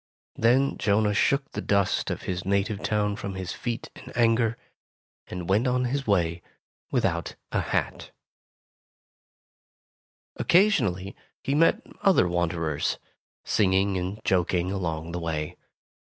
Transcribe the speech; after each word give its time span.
''Then 0.35 0.79
Jonah 0.79 1.09
52 1.09 1.13
Tales 1.13 1.13
of 1.13 1.13
Modern, 1.13 1.13
Germany 1.13 1.13
shook 1.13 1.51
the 1.51 1.61
dust 1.61 2.09
of 2.09 2.21
his 2.23 2.43
native 2.43 2.81
town 2.81 3.15
from 3.15 3.35
his 3.35 3.51
feet 3.53 3.91
in 3.95 4.11
anger, 4.13 4.57
and 5.27 5.47
went 5.47 5.67
on 5.67 5.85
his 5.85 6.07
way, 6.07 6.41
without 6.89 7.35
a 7.51 7.61
hat. 7.61 8.09
Occasionally 10.37 11.15
he 11.43 11.53
met 11.53 11.83
other 12.01 12.27
wanderers, 12.27 12.97
singing 13.45 13.95
and 13.99 14.19
joking 14.25 14.71
along 14.71 15.11
the 15.11 15.19
way. 15.19 15.55